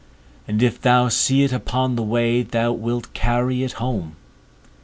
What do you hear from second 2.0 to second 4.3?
way, thou wilt carry it home.